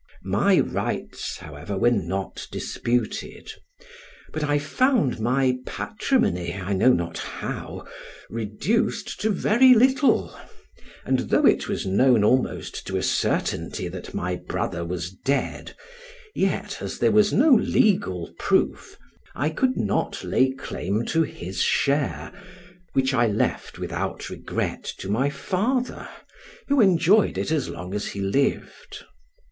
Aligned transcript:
My 0.25 0.59
rights, 0.59 1.37
however, 1.37 1.77
were 1.77 1.91
not 1.91 2.47
disputed: 2.51 3.51
but 4.33 4.43
I 4.43 4.57
found 4.57 5.19
my 5.19 5.59
patrimony, 5.67 6.55
I 6.55 6.73
know 6.73 6.91
not 6.91 7.19
how, 7.19 7.85
reduced 8.27 9.21
to 9.21 9.29
very 9.29 9.75
little, 9.75 10.35
and 11.05 11.19
though 11.29 11.45
it 11.45 11.69
was 11.69 11.85
known 11.85 12.23
almost 12.23 12.87
to 12.87 12.97
a 12.97 13.03
certainty 13.03 13.87
that 13.89 14.15
my 14.15 14.35
brother 14.37 14.83
was 14.83 15.11
dead, 15.11 15.75
yet, 16.33 16.79
as 16.81 16.97
there 16.97 17.11
was 17.11 17.31
no 17.31 17.51
legal 17.53 18.33
proof, 18.39 18.97
I 19.35 19.51
could 19.51 19.77
not 19.77 20.23
lay 20.23 20.49
claim 20.51 21.05
to 21.13 21.21
his 21.21 21.61
share, 21.61 22.31
which 22.93 23.13
I 23.13 23.27
left 23.27 23.77
without 23.77 24.31
regret 24.31 24.83
to 24.97 25.09
my 25.11 25.29
father, 25.29 26.09
who 26.69 26.81
enjoyed 26.81 27.37
it 27.37 27.51
as 27.51 27.69
long 27.69 27.93
as 27.93 28.07
he 28.07 28.19
lived. 28.21 29.05